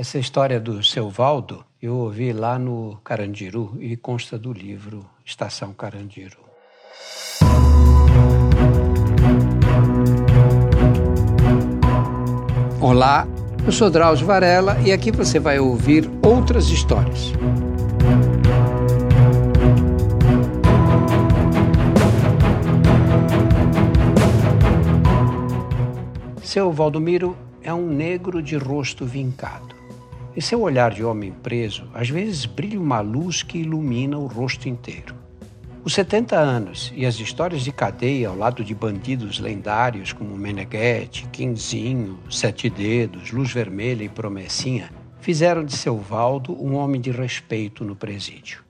Essa 0.00 0.16
história 0.16 0.60
do 0.60 0.80
seu 0.80 1.10
Valdo 1.10 1.64
eu 1.82 1.96
ouvi 1.96 2.32
lá 2.32 2.56
no 2.56 3.00
Carandiru 3.02 3.76
e 3.80 3.96
consta 3.96 4.38
do 4.38 4.52
livro 4.52 5.04
Estação 5.24 5.72
Carandiru. 5.72 6.38
Olá, 12.80 13.26
eu 13.66 13.72
sou 13.72 13.90
Drauzio 13.90 14.24
Varela 14.24 14.78
e 14.86 14.92
aqui 14.92 15.10
você 15.10 15.40
vai 15.40 15.58
ouvir 15.58 16.08
outras 16.24 16.68
histórias. 16.68 17.32
Seu 26.44 26.70
Valdomiro 26.70 27.36
é 27.60 27.74
um 27.74 27.88
negro 27.88 28.40
de 28.40 28.56
rosto 28.56 29.04
vincado. 29.04 29.77
Em 30.38 30.40
seu 30.40 30.62
olhar 30.62 30.92
de 30.92 31.02
homem 31.02 31.32
preso, 31.32 31.90
às 31.92 32.08
vezes 32.08 32.46
brilha 32.46 32.80
uma 32.80 33.00
luz 33.00 33.42
que 33.42 33.58
ilumina 33.58 34.16
o 34.16 34.28
rosto 34.28 34.68
inteiro. 34.68 35.12
Os 35.82 35.92
70 35.94 36.36
anos 36.36 36.92
e 36.94 37.04
as 37.04 37.18
histórias 37.18 37.62
de 37.62 37.72
cadeia 37.72 38.28
ao 38.28 38.36
lado 38.36 38.62
de 38.62 38.72
bandidos 38.72 39.40
lendários 39.40 40.12
como 40.12 40.36
Meneghetti, 40.36 41.26
Quinzinho, 41.32 42.20
Sete 42.30 42.70
Dedos, 42.70 43.32
Luz 43.32 43.52
Vermelha 43.52 44.04
e 44.04 44.08
Promessinha 44.08 44.92
fizeram 45.20 45.64
de 45.64 45.76
seu 45.76 45.98
Valdo 45.98 46.52
um 46.52 46.76
homem 46.76 47.00
de 47.00 47.10
respeito 47.10 47.82
no 47.82 47.96
presídio. 47.96 48.62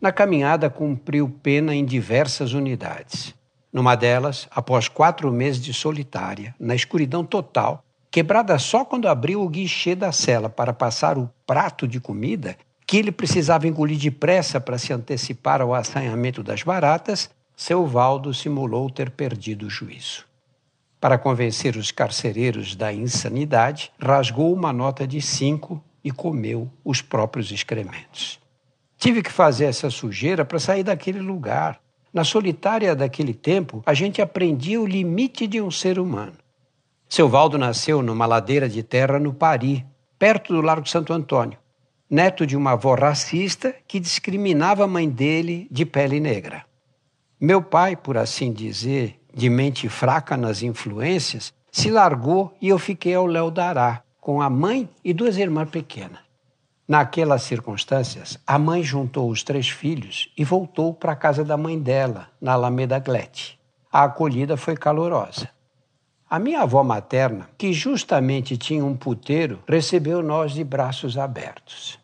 Na 0.00 0.10
caminhada 0.10 0.68
cumpriu 0.68 1.28
pena 1.40 1.72
em 1.72 1.84
diversas 1.84 2.52
unidades. 2.52 3.32
Numa 3.72 3.94
delas, 3.94 4.48
após 4.50 4.88
quatro 4.88 5.30
meses 5.30 5.62
de 5.62 5.72
solitária, 5.72 6.52
na 6.58 6.74
escuridão 6.74 7.24
total, 7.24 7.84
quebrada 8.12 8.58
só 8.58 8.84
quando 8.84 9.08
abriu 9.08 9.40
o 9.40 9.48
guichê 9.48 9.94
da 9.94 10.12
cela 10.12 10.50
para 10.50 10.74
passar 10.74 11.16
o 11.16 11.30
prato 11.46 11.88
de 11.88 11.98
comida, 11.98 12.58
que 12.86 12.98
ele 12.98 13.10
precisava 13.10 13.66
engolir 13.66 13.98
depressa 13.98 14.60
para 14.60 14.76
se 14.76 14.92
antecipar 14.92 15.62
ao 15.62 15.74
assanhamento 15.74 16.42
das 16.42 16.62
baratas, 16.62 17.30
seu 17.56 17.86
Valdo 17.86 18.34
simulou 18.34 18.90
ter 18.90 19.10
perdido 19.10 19.66
o 19.66 19.70
juízo. 19.70 20.26
Para 21.00 21.16
convencer 21.16 21.74
os 21.74 21.90
carcereiros 21.90 22.76
da 22.76 22.92
insanidade, 22.92 23.90
rasgou 23.98 24.52
uma 24.52 24.74
nota 24.74 25.06
de 25.06 25.22
cinco 25.22 25.82
e 26.04 26.10
comeu 26.10 26.70
os 26.84 27.00
próprios 27.00 27.50
excrementos. 27.50 28.38
Tive 28.98 29.22
que 29.22 29.32
fazer 29.32 29.64
essa 29.64 29.88
sujeira 29.88 30.44
para 30.44 30.58
sair 30.58 30.82
daquele 30.82 31.20
lugar, 31.20 31.80
na 32.12 32.24
solitária 32.24 32.94
daquele 32.94 33.32
tempo, 33.32 33.82
a 33.86 33.94
gente 33.94 34.20
aprendia 34.20 34.78
o 34.78 34.86
limite 34.86 35.46
de 35.46 35.62
um 35.62 35.70
ser 35.70 35.98
humano. 35.98 36.41
Seu 37.12 37.28
Valdo 37.28 37.58
nasceu 37.58 38.00
numa 38.00 38.24
ladeira 38.24 38.66
de 38.66 38.82
terra 38.82 39.18
no 39.18 39.34
Pari, 39.34 39.84
perto 40.18 40.54
do 40.54 40.62
Largo 40.62 40.88
Santo 40.88 41.12
Antônio, 41.12 41.58
neto 42.08 42.46
de 42.46 42.56
uma 42.56 42.72
avó 42.72 42.94
racista 42.94 43.74
que 43.86 44.00
discriminava 44.00 44.84
a 44.84 44.88
mãe 44.88 45.06
dele 45.06 45.68
de 45.70 45.84
pele 45.84 46.18
negra. 46.18 46.64
Meu 47.38 47.60
pai, 47.60 47.96
por 47.96 48.16
assim 48.16 48.50
dizer, 48.50 49.20
de 49.30 49.50
mente 49.50 49.90
fraca 49.90 50.38
nas 50.38 50.62
influências, 50.62 51.52
se 51.70 51.90
largou 51.90 52.56
e 52.62 52.70
eu 52.70 52.78
fiquei 52.78 53.14
ao 53.14 53.26
Léo 53.26 53.50
Dará, 53.50 54.02
com 54.18 54.40
a 54.40 54.48
mãe 54.48 54.88
e 55.04 55.12
duas 55.12 55.36
irmãs 55.36 55.68
pequenas. 55.68 56.20
Naquelas 56.88 57.42
circunstâncias, 57.42 58.38
a 58.46 58.58
mãe 58.58 58.82
juntou 58.82 59.28
os 59.28 59.42
três 59.42 59.68
filhos 59.68 60.32
e 60.34 60.44
voltou 60.44 60.94
para 60.94 61.12
a 61.12 61.16
casa 61.16 61.44
da 61.44 61.58
mãe 61.58 61.78
dela, 61.78 62.28
na 62.40 62.54
Alameda 62.54 62.98
Glete. 62.98 63.60
A 63.92 64.04
acolhida 64.04 64.56
foi 64.56 64.74
calorosa. 64.74 65.50
A 66.32 66.38
minha 66.38 66.62
avó 66.62 66.82
materna, 66.82 67.46
que 67.58 67.74
justamente 67.74 68.56
tinha 68.56 68.82
um 68.82 68.96
puteiro, 68.96 69.58
recebeu 69.68 70.22
nós 70.22 70.52
de 70.52 70.64
braços 70.64 71.18
abertos. 71.18 71.98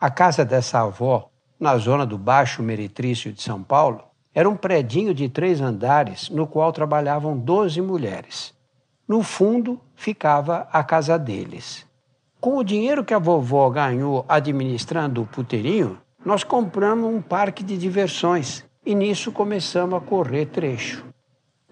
A 0.00 0.08
casa 0.08 0.46
dessa 0.46 0.80
avó, 0.80 1.28
na 1.60 1.76
zona 1.76 2.06
do 2.06 2.16
Baixo 2.16 2.62
Meretrício 2.62 3.30
de 3.30 3.42
São 3.42 3.62
Paulo, 3.62 4.02
era 4.34 4.48
um 4.48 4.56
predinho 4.56 5.12
de 5.12 5.28
três 5.28 5.60
andares 5.60 6.30
no 6.30 6.46
qual 6.46 6.72
trabalhavam 6.72 7.36
doze 7.36 7.82
mulheres. 7.82 8.54
No 9.06 9.22
fundo 9.22 9.78
ficava 9.94 10.66
a 10.72 10.82
casa 10.82 11.18
deles. 11.18 11.86
Com 12.40 12.56
o 12.56 12.64
dinheiro 12.64 13.04
que 13.04 13.12
a 13.12 13.18
vovó 13.18 13.68
ganhou 13.68 14.24
administrando 14.26 15.20
o 15.20 15.26
puteirinho, 15.26 15.98
nós 16.24 16.42
compramos 16.42 17.14
um 17.14 17.20
parque 17.20 17.62
de 17.62 17.76
diversões 17.76 18.64
e 18.86 18.94
nisso 18.94 19.30
começamos 19.30 19.98
a 19.98 20.00
correr 20.00 20.46
trecho. 20.46 21.05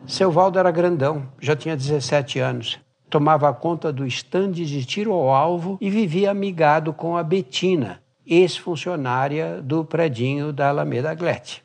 Seu 0.07 0.31
Valdo 0.31 0.59
era 0.59 0.71
grandão, 0.71 1.27
já 1.41 1.57
tinha 1.57 1.75
17 1.75 2.39
anos. 2.39 2.79
Tomava 3.09 3.53
conta 3.55 3.91
do 3.91 4.07
estande 4.07 4.67
de 4.67 4.85
tiro 4.85 5.13
ao 5.13 5.31
alvo 5.31 5.79
e 5.81 5.89
vivia 5.89 6.31
amigado 6.31 6.93
com 6.93 7.17
a 7.17 7.23
Betina, 7.23 8.03
ex-funcionária 8.27 9.63
do 9.63 9.83
predinho 9.83 10.53
da 10.53 10.69
Alameda 10.69 11.15
Glete. 11.15 11.65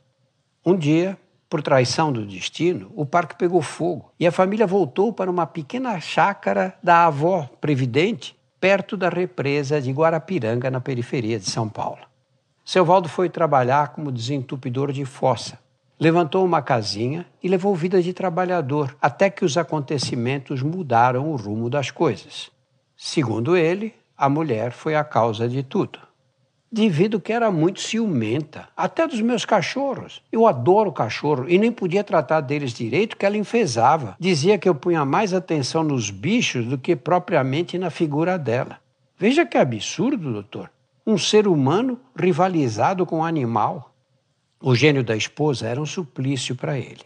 Um 0.65 0.75
dia, 0.75 1.17
por 1.49 1.61
traição 1.61 2.13
do 2.13 2.25
destino, 2.25 2.91
o 2.95 3.05
parque 3.05 3.35
pegou 3.35 3.61
fogo 3.61 4.11
e 4.17 4.25
a 4.25 4.31
família 4.31 4.65
voltou 4.65 5.11
para 5.11 5.29
uma 5.29 5.45
pequena 5.45 5.99
chácara 5.99 6.75
da 6.81 7.07
avó 7.07 7.49
previdente 7.59 8.37
perto 8.59 8.95
da 8.95 9.09
represa 9.09 9.81
de 9.81 9.91
Guarapiranga, 9.91 10.71
na 10.71 10.79
periferia 10.79 11.39
de 11.39 11.49
São 11.49 11.67
Paulo. 11.67 12.01
Seu 12.63 12.85
Valdo 12.85 13.09
foi 13.09 13.29
trabalhar 13.29 13.89
como 13.89 14.11
desentupidor 14.11 14.91
de 14.91 15.03
fossa. 15.03 15.59
Levantou 15.99 16.45
uma 16.45 16.61
casinha 16.61 17.25
e 17.43 17.47
levou 17.47 17.75
vida 17.75 18.01
de 18.01 18.13
trabalhador, 18.13 18.95
até 19.01 19.29
que 19.29 19.43
os 19.43 19.57
acontecimentos 19.57 20.61
mudaram 20.61 21.29
o 21.31 21.35
rumo 21.35 21.69
das 21.69 21.91
coisas. 21.91 22.49
Segundo 22.95 23.57
ele, 23.57 23.93
a 24.17 24.29
mulher 24.29 24.71
foi 24.71 24.95
a 24.95 25.03
causa 25.03 25.47
de 25.47 25.61
tudo 25.63 25.99
devido 26.71 27.19
que 27.19 27.33
era 27.33 27.51
muito 27.51 27.81
ciumenta, 27.81 28.67
até 28.77 29.07
dos 29.07 29.21
meus 29.21 29.43
cachorros. 29.43 30.21
Eu 30.31 30.45
adoro 30.45 30.91
cachorro 30.91 31.45
e 31.47 31.57
nem 31.57 31.71
podia 31.71 32.03
tratar 32.03 32.41
deles 32.41 32.73
direito 32.73 33.17
que 33.17 33.25
ela 33.25 33.37
enfesava. 33.37 34.15
Dizia 34.19 34.57
que 34.57 34.69
eu 34.69 34.75
punha 34.75 35.03
mais 35.03 35.33
atenção 35.33 35.83
nos 35.83 36.11
bichos 36.11 36.65
do 36.65 36.77
que 36.77 36.95
propriamente 36.95 37.77
na 37.77 37.89
figura 37.89 38.37
dela. 38.37 38.77
Veja 39.17 39.45
que 39.45 39.57
absurdo, 39.57 40.31
doutor. 40.31 40.69
Um 41.05 41.17
ser 41.17 41.47
humano 41.47 41.99
rivalizado 42.15 43.05
com 43.05 43.19
um 43.19 43.25
animal. 43.25 43.91
O 44.61 44.75
gênio 44.75 45.03
da 45.03 45.15
esposa 45.15 45.67
era 45.67 45.81
um 45.81 45.85
suplício 45.85 46.53
para 46.53 46.77
ele. 46.77 47.01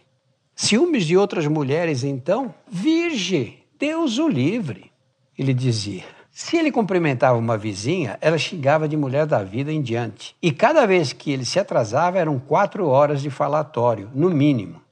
Ciúmes 0.56 1.06
de 1.06 1.16
outras 1.16 1.46
mulheres, 1.46 2.02
então? 2.02 2.52
Virgem, 2.68 3.60
Deus 3.78 4.18
o 4.18 4.28
livre. 4.28 4.90
Ele 5.38 5.54
dizia. 5.54 6.04
Se 6.32 6.56
ele 6.56 6.72
cumprimentava 6.72 7.38
uma 7.38 7.56
vizinha, 7.56 8.18
ela 8.20 8.36
xingava 8.36 8.88
de 8.88 8.96
mulher 8.96 9.24
da 9.24 9.44
vida 9.44 9.72
em 9.72 9.80
diante. 9.80 10.34
E 10.42 10.50
cada 10.50 10.84
vez 10.84 11.12
que 11.12 11.30
ele 11.30 11.44
se 11.44 11.60
atrasava, 11.60 12.18
eram 12.18 12.40
quatro 12.40 12.88
horas 12.88 13.22
de 13.22 13.30
falatório, 13.30 14.10
no 14.12 14.30
mínimo. 14.30 14.82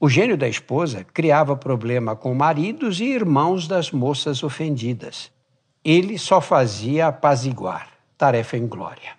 O 0.00 0.08
gênio 0.08 0.38
da 0.38 0.48
esposa 0.48 1.04
criava 1.04 1.54
problema 1.54 2.16
com 2.16 2.34
maridos 2.34 2.98
e 2.98 3.04
irmãos 3.04 3.68
das 3.68 3.90
moças 3.90 4.42
ofendidas. 4.42 5.30
Ele 5.84 6.18
só 6.18 6.40
fazia 6.40 7.08
apaziguar, 7.08 7.90
tarefa 8.16 8.56
em 8.56 8.66
glória. 8.66 9.12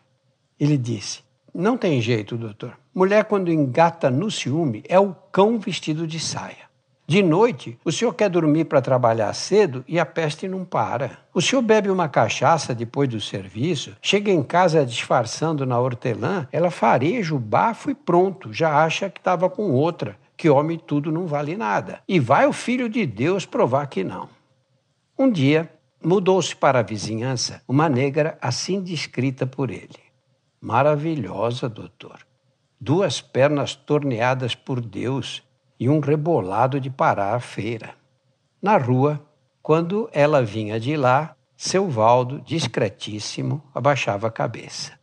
Ele 0.59 0.77
disse: 0.77 1.26
Não 1.59 1.75
tem 1.75 1.99
jeito, 1.99 2.37
doutor. 2.37 2.77
Mulher, 2.93 3.25
quando 3.25 3.51
engata 3.51 4.11
no 4.11 4.29
ciúme, 4.29 4.83
é 4.87 4.99
o 4.99 5.15
cão 5.31 5.57
vestido 5.57 6.05
de 6.05 6.19
saia. 6.19 6.67
De 7.07 7.23
noite, 7.23 7.79
o 7.83 7.91
senhor 7.91 8.13
quer 8.13 8.29
dormir 8.29 8.65
para 8.65 8.79
trabalhar 8.79 9.33
cedo 9.33 9.83
e 9.87 9.99
a 9.99 10.05
peste 10.05 10.47
não 10.47 10.63
para. 10.63 11.17
O 11.33 11.41
senhor 11.41 11.63
bebe 11.63 11.89
uma 11.89 12.07
cachaça 12.07 12.75
depois 12.75 13.09
do 13.09 13.19
serviço, 13.19 13.95
chega 14.03 14.29
em 14.29 14.43
casa 14.43 14.85
disfarçando 14.85 15.65
na 15.65 15.79
hortelã, 15.79 16.47
ela 16.51 16.69
fareja 16.69 17.33
o 17.33 17.39
bafo 17.39 17.89
e 17.89 17.95
pronto, 17.95 18.53
já 18.53 18.83
acha 18.83 19.09
que 19.09 19.19
estava 19.19 19.49
com 19.49 19.71
outra, 19.71 20.15
que 20.37 20.51
homem 20.51 20.77
tudo 20.77 21.11
não 21.11 21.25
vale 21.25 21.57
nada. 21.57 22.01
E 22.07 22.19
vai 22.19 22.45
o 22.45 22.53
filho 22.53 22.87
de 22.87 23.03
Deus 23.03 23.47
provar 23.47 23.87
que 23.87 24.03
não. 24.03 24.29
Um 25.17 25.31
dia, 25.31 25.71
mudou-se 26.03 26.55
para 26.55 26.81
a 26.81 26.83
vizinhança 26.83 27.63
uma 27.67 27.89
negra 27.89 28.37
assim 28.39 28.79
descrita 28.79 29.47
por 29.47 29.71
ele. 29.71 30.06
Maravilhosa, 30.59 31.69
doutor. 31.69 32.19
Duas 32.79 33.21
pernas 33.21 33.75
torneadas 33.75 34.55
por 34.55 34.81
Deus 34.81 35.43
e 35.79 35.87
um 35.87 35.99
rebolado 35.99 36.79
de 36.79 36.89
parar 36.89 37.35
a 37.35 37.39
feira. 37.39 37.93
Na 38.61 38.77
rua, 38.77 39.23
quando 39.61 40.09
ela 40.11 40.43
vinha 40.43 40.79
de 40.79 40.97
lá, 40.97 41.35
seu 41.55 41.87
Valdo, 41.87 42.41
discretíssimo, 42.41 43.61
abaixava 43.73 44.27
a 44.27 44.31
cabeça. 44.31 44.93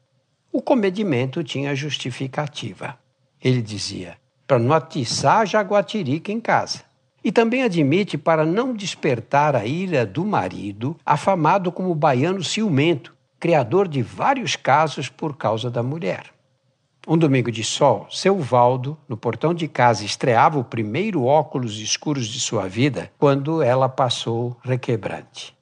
O 0.52 0.60
comedimento 0.60 1.42
tinha 1.44 1.74
justificativa. 1.74 2.98
Ele 3.42 3.62
dizia: 3.62 4.16
para 4.46 4.58
não 4.58 4.74
atiçar 4.74 5.46
jaguatirica 5.46 6.32
em 6.32 6.40
casa. 6.40 6.82
E 7.22 7.32
também 7.32 7.62
admite 7.62 8.18
para 8.18 8.44
não 8.44 8.74
despertar 8.74 9.56
a 9.56 9.64
ira 9.64 10.04
do 10.04 10.24
marido, 10.24 10.96
afamado 11.06 11.72
como 11.72 11.94
baiano 11.94 12.42
ciumento, 12.44 13.14
criador 13.38 13.88
de 13.88 14.02
vários 14.02 14.56
casos 14.56 15.08
por 15.08 15.36
causa 15.36 15.70
da 15.70 15.82
mulher. 15.82 16.34
Um 17.06 17.18
domingo 17.18 17.52
de 17.52 17.62
sol, 17.62 18.06
seu 18.10 18.38
Valdo, 18.38 18.96
no 19.06 19.16
portão 19.16 19.52
de 19.52 19.68
casa, 19.68 20.04
estreava 20.04 20.58
o 20.58 20.64
primeiro 20.64 21.24
óculos 21.24 21.78
escuros 21.78 22.26
de 22.26 22.40
sua 22.40 22.66
vida 22.66 23.12
quando 23.18 23.62
ela 23.62 23.88
passou 23.90 24.56
requebrante. 24.62 25.54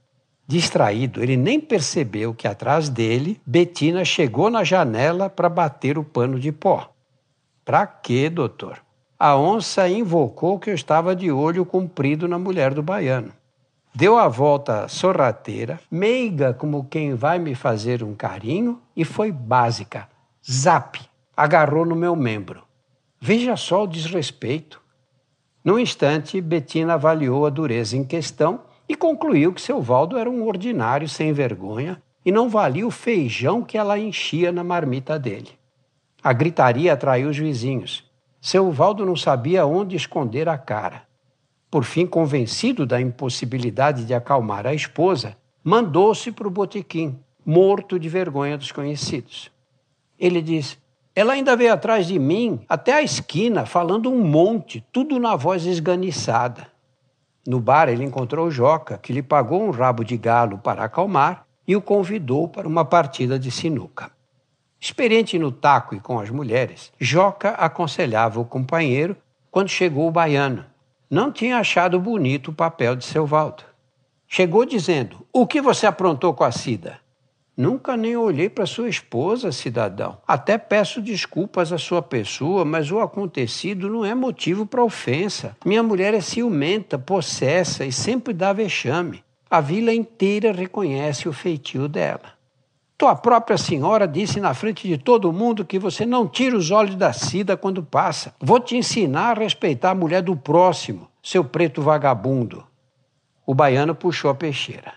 Distraído, 0.47 1.23
ele 1.23 1.37
nem 1.37 1.59
percebeu 1.59 2.33
que 2.33 2.47
atrás 2.47 2.89
dele, 2.89 3.41
Betina 3.45 4.05
chegou 4.05 4.51
na 4.51 4.63
janela 4.63 5.29
para 5.29 5.49
bater 5.49 5.99
o 5.99 6.05
pano 6.05 6.39
de 6.39 6.53
pó. 6.53 6.93
Pra 7.65 7.87
quê, 7.87 8.31
doutor? 8.31 8.81
A 9.19 9.37
onça 9.37 9.89
invocou 9.89 10.59
que 10.59 10.71
eu 10.71 10.75
estava 10.75 11.15
de 11.15 11.31
olho 11.33 11.65
comprido 11.65 12.29
na 12.29 12.39
mulher 12.39 12.75
do 12.75 12.83
baiano. 12.83 13.33
Deu 13.95 14.17
a 14.17 14.27
volta 14.27 14.89
sorrateira, 14.89 15.79
meiga 15.91 16.55
como 16.55 16.85
quem 16.85 17.15
vai 17.15 17.39
me 17.39 17.55
fazer 17.55 18.03
um 18.03 18.15
carinho, 18.15 18.81
e 18.97 19.05
foi 19.05 19.31
básica. 19.31 20.09
Zap! 20.51 20.99
Agarrou 21.37 21.85
no 21.85 21.95
meu 21.95 22.17
membro. 22.17 22.63
Veja 23.21 23.55
só 23.55 23.85
o 23.85 23.87
desrespeito. 23.87 24.81
Num 25.63 25.79
instante, 25.79 26.41
Betina 26.41 26.95
avaliou 26.95 27.45
a 27.45 27.51
dureza 27.51 27.95
em 27.95 28.03
questão 28.03 28.63
e 28.89 28.97
concluiu 28.97 29.53
que 29.53 29.61
seu 29.61 29.81
Valdo 29.81 30.17
era 30.17 30.29
um 30.29 30.47
ordinário 30.47 31.09
sem 31.09 31.33
vergonha 31.35 32.03
e 32.25 32.33
não 32.33 32.49
valia 32.49 32.87
o 32.87 32.91
feijão 32.91 33.63
que 33.63 33.77
ela 33.77 33.99
enchia 33.99 34.51
na 34.51 34.65
marmita 34.65 35.19
dele. 35.19 35.51
A 36.25 36.33
gritaria 36.33 36.95
atraiu 36.95 37.29
os 37.29 37.37
vizinhos. 37.37 38.11
Seu 38.41 38.71
Valdo 38.73 39.05
não 39.05 39.17
sabia 39.17 39.67
onde 39.67 39.97
esconder 39.97 40.49
a 40.49 40.57
cara. 40.57 41.03
Por 41.73 41.85
fim, 41.85 42.07
convencido 42.07 42.85
da 42.85 43.01
impossibilidade 43.01 44.05
de 44.05 44.13
acalmar 44.13 44.67
a 44.67 44.75
esposa, 44.75 45.39
mandou-se 45.65 46.31
para 46.31 46.47
o 46.47 46.51
botequim, 46.51 47.19
morto 47.47 47.99
de 47.99 48.11
vergonha 48.11 48.59
dos 48.59 48.71
conhecidos. 48.71 49.51
Ele 50.19 50.43
diz: 50.43 50.77
Ela 51.17 51.33
ainda 51.33 51.57
veio 51.57 51.73
atrás 51.73 52.07
de 52.07 52.19
mim 52.19 52.61
até 52.69 52.93
a 52.93 53.03
esquina, 53.03 53.65
falando 53.65 54.13
um 54.13 54.23
monte, 54.23 54.85
tudo 54.93 55.19
na 55.19 55.35
voz 55.35 55.65
esganiçada. 55.65 56.67
No 57.49 57.59
bar, 57.59 57.89
ele 57.89 58.05
encontrou 58.05 58.51
Joca, 58.51 58.99
que 58.99 59.11
lhe 59.11 59.23
pagou 59.23 59.63
um 59.63 59.71
rabo 59.71 60.05
de 60.05 60.19
galo 60.19 60.59
para 60.59 60.85
acalmar 60.85 61.47
e 61.67 61.75
o 61.75 61.81
convidou 61.81 62.49
para 62.49 62.69
uma 62.69 62.85
partida 62.85 63.39
de 63.39 63.51
sinuca. 63.51 64.11
Experiente 64.79 65.39
no 65.39 65.51
taco 65.51 65.95
e 65.95 66.01
com 66.01 66.21
as 66.21 66.29
mulheres, 66.29 66.93
Joca 67.01 67.53
aconselhava 67.53 68.39
o 68.39 68.45
companheiro 68.45 69.17
quando 69.51 69.71
chegou 69.71 70.07
o 70.07 70.13
baiano, 70.13 70.67
não 71.13 71.31
tinha 71.31 71.59
achado 71.59 72.01
bonito 72.01 72.51
o 72.51 72.55
papel 72.55 72.97
de 72.97 73.05
seu 73.05 73.27
Valdo. 73.27 73.65
Chegou 74.27 74.65
dizendo: 74.65 75.27
O 75.31 75.47
que 75.47 75.61
você 75.61 75.87
aprontou 75.87 76.33
com 76.33 76.43
a 76.43 76.51
Cida? 76.51 76.99
Nunca 77.55 77.99
nem 77.99 78.17
olhei 78.17 78.49
para 78.49 78.65
sua 78.65 78.89
esposa, 78.89 79.53
cidadão. 79.53 80.17
Até 80.27 80.57
peço 80.57 81.03
desculpas 81.03 81.71
à 81.71 81.77
sua 81.77 82.01
pessoa, 82.01 82.65
mas 82.65 82.91
o 82.91 82.99
acontecido 82.99 83.91
não 83.91 84.07
é 84.07 84.15
motivo 84.15 84.65
para 84.65 84.83
ofensa. 84.83 85.55
Minha 85.67 85.83
mulher 85.83 86.15
é 86.15 86.21
ciumenta, 86.23 86.99
possessa 86.99 87.85
e 87.85 87.93
sempre 87.93 88.33
dá 88.33 88.55
vexame. 88.55 89.23
A 89.51 89.61
vila 89.61 89.93
inteira 89.93 90.51
reconhece 90.51 91.29
o 91.29 91.33
feitio 91.35 91.89
dela. 91.89 92.42
Tua 93.03 93.17
própria 93.17 93.59
senhora 93.59 94.07
disse 94.07 94.39
na 94.39 94.55
frente 94.55 94.87
de 94.87 94.97
todo 94.97 95.33
mundo 95.33 95.65
que 95.65 95.77
você 95.77 96.07
não 96.07 96.29
tira 96.29 96.57
os 96.57 96.71
olhos 96.71 96.95
da 96.95 97.13
Cida 97.13 97.57
quando 97.57 97.83
passa. 97.83 98.33
Vou 98.39 98.61
te 98.61 98.77
ensinar 98.77 99.37
a 99.37 99.41
respeitar 99.41 99.91
a 99.91 99.95
mulher 99.97 100.23
do 100.23 100.37
próximo, 100.37 101.09
seu 101.21 101.43
preto 101.43 101.83
vagabundo. 101.83 102.65
O 103.45 103.55
baiano 103.55 103.93
puxou 103.93 104.31
a 104.31 104.37
peixeira. 104.37 104.95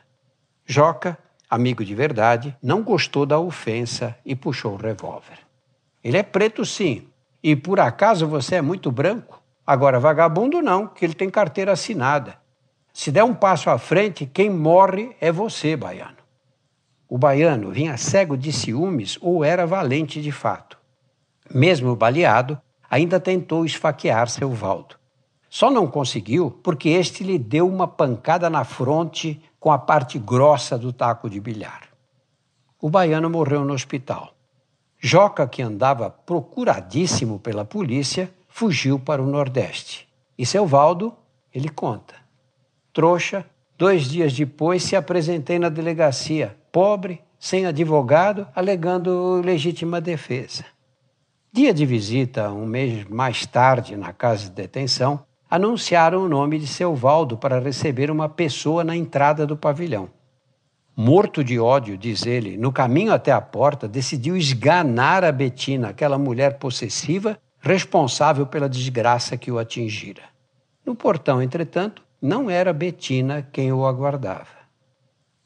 Joca, 0.68 1.18
amigo 1.50 1.84
de 1.84 1.96
verdade, 1.96 2.56
não 2.62 2.84
gostou 2.84 3.26
da 3.26 3.40
ofensa 3.40 4.16
e 4.24 4.36
puxou 4.36 4.74
o 4.74 4.78
revólver. 4.78 5.40
Ele 6.04 6.18
é 6.18 6.22
preto 6.22 6.64
sim, 6.64 7.08
e 7.42 7.56
por 7.56 7.80
acaso 7.80 8.28
você 8.28 8.58
é 8.58 8.62
muito 8.62 8.92
branco? 8.92 9.42
Agora, 9.66 10.00
vagabundo 10.00 10.62
não, 10.62 10.86
que 10.86 11.04
ele 11.04 11.16
tem 11.16 11.32
carteira 11.32 11.72
assinada. 11.72 12.38
Se 12.94 13.12
der 13.12 13.24
um 13.24 13.34
passo 13.34 13.72
à 13.72 13.80
frente, 13.80 14.30
quem 14.32 14.48
morre 14.48 15.16
é 15.20 15.32
você, 15.32 15.76
baiano. 15.76 16.25
O 17.16 17.18
baiano 17.18 17.72
vinha 17.72 17.96
cego 17.96 18.36
de 18.36 18.52
ciúmes 18.52 19.18
ou 19.22 19.42
era 19.42 19.66
valente 19.66 20.22
de 20.22 20.34
fato. 20.34 20.78
Mesmo 21.50 21.96
baleado, 21.96 22.60
ainda 22.90 23.22
tentou 23.22 23.66
esfaquear 23.66 24.28
seu 24.28 24.52
Valdo. 24.52 24.98
Só 25.50 25.72
não 25.72 25.88
conseguiu 25.88 26.52
porque 26.62 26.90
este 26.90 27.24
lhe 27.24 27.40
deu 27.40 27.70
uma 27.70 27.88
pancada 27.88 28.50
na 28.50 28.66
fronte 28.66 29.42
com 29.62 29.72
a 29.72 29.78
parte 29.78 30.20
grossa 30.20 30.78
do 30.78 30.92
taco 30.92 31.30
de 31.30 31.40
bilhar. 31.40 31.84
O 32.82 32.90
baiano 32.90 33.30
morreu 33.30 33.64
no 33.64 33.72
hospital. 33.72 34.36
Joca, 35.00 35.48
que 35.48 35.62
andava 35.62 36.10
procuradíssimo 36.10 37.40
pela 37.40 37.64
polícia, 37.64 38.30
fugiu 38.50 39.00
para 39.00 39.24
o 39.24 39.26
Nordeste. 39.26 40.06
E 40.38 40.46
seu 40.46 40.68
Valdo, 40.68 41.14
ele 41.54 41.70
conta. 41.70 42.16
Trouxa, 42.92 43.46
dois 43.78 44.04
dias 44.04 44.34
depois 44.34 44.84
se 44.84 44.98
apresentei 44.98 45.58
na 45.58 45.70
delegacia 45.70 46.58
pobre, 46.76 47.22
sem 47.40 47.66
advogado, 47.66 48.46
alegando 48.54 49.40
legítima 49.42 50.02
defesa. 50.02 50.66
Dia 51.50 51.74
de 51.74 51.86
visita, 51.86 52.52
um 52.52 52.66
mês 52.66 53.06
mais 53.06 53.46
tarde, 53.46 53.96
na 53.96 54.12
casa 54.12 54.50
de 54.50 54.52
detenção, 54.52 55.24
anunciaram 55.50 56.26
o 56.26 56.28
nome 56.28 56.60
de 56.60 56.68
seu 56.68 56.94
Valdo 56.94 57.38
para 57.38 57.62
receber 57.62 58.12
uma 58.12 58.28
pessoa 58.28 58.84
na 58.84 58.94
entrada 58.94 59.48
do 59.48 59.56
pavilhão. 59.56 60.10
Morto 60.98 61.46
de 61.46 61.58
ódio, 61.58 61.98
diz 61.98 62.26
ele, 62.26 62.58
no 62.58 62.74
caminho 62.74 63.14
até 63.14 63.32
a 63.32 63.40
porta, 63.40 63.88
decidiu 63.88 64.36
esganar 64.36 65.24
a 65.24 65.32
Betina, 65.32 65.88
aquela 65.88 66.18
mulher 66.18 66.60
possessiva 66.60 67.40
responsável 67.62 68.46
pela 68.46 68.68
desgraça 68.68 69.38
que 69.38 69.50
o 69.50 69.58
atingira. 69.58 70.24
No 70.86 70.94
portão, 70.94 71.42
entretanto, 71.42 72.04
não 72.22 72.50
era 72.50 72.74
Betina 72.74 73.48
quem 73.50 73.72
o 73.72 73.86
aguardava. 73.86 74.66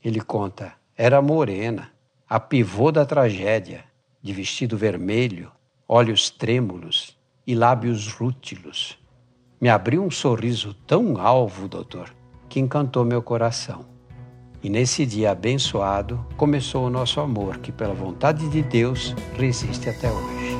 Ele 0.03 0.21
conta: 0.21 0.78
era 1.01 1.21
morena, 1.21 1.91
a 2.27 2.41
pivô 2.41 2.91
da 2.91 3.05
tragédia, 3.05 3.85
de 4.21 4.33
vestido 4.33 4.75
vermelho, 4.75 5.49
olhos 5.87 6.29
trêmulos 6.29 7.17
e 7.47 7.55
lábios 7.55 8.09
rútilos. 8.09 8.99
Me 9.61 9.69
abriu 9.69 10.03
um 10.03 10.11
sorriso 10.11 10.73
tão 10.85 11.17
alvo, 11.17 11.69
doutor, 11.69 12.13
que 12.49 12.59
encantou 12.59 13.05
meu 13.05 13.21
coração. 13.21 13.85
E 14.61 14.69
nesse 14.69 15.05
dia 15.05 15.31
abençoado 15.31 16.19
começou 16.35 16.87
o 16.87 16.89
nosso 16.89 17.21
amor, 17.21 17.59
que 17.59 17.71
pela 17.71 17.93
vontade 17.93 18.49
de 18.49 18.61
Deus 18.61 19.15
resiste 19.37 19.87
até 19.87 20.11
hoje. 20.11 20.59